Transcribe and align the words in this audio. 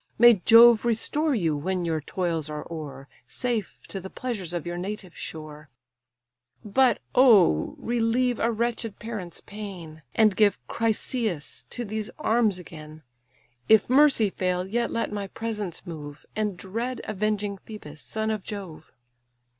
May 0.17 0.41
Jove 0.45 0.83
restore 0.83 1.35
you 1.35 1.55
when 1.55 1.85
your 1.85 2.01
toils 2.01 2.49
are 2.49 2.65
o'er 2.71 3.07
Safe 3.27 3.77
to 3.89 4.01
the 4.01 4.09
pleasures 4.09 4.51
of 4.51 4.65
your 4.65 4.79
native 4.79 5.15
shore. 5.15 5.69
But, 6.65 6.97
oh! 7.13 7.75
relieve 7.77 8.39
a 8.39 8.51
wretched 8.51 8.97
parent's 8.97 9.41
pain, 9.41 10.01
And 10.15 10.35
give 10.35 10.57
Chryseïs 10.67 11.69
to 11.69 11.85
these 11.85 12.09
arms 12.17 12.57
again; 12.57 13.03
If 13.69 13.87
mercy 13.91 14.31
fail, 14.31 14.65
yet 14.65 14.89
let 14.89 15.11
my 15.11 15.27
presents 15.27 15.85
move, 15.85 16.25
And 16.35 16.57
dread 16.57 17.01
avenging 17.03 17.59
Phœbus, 17.67 17.99
son 17.99 18.31
of 18.31 18.41
Jove." 18.43 18.91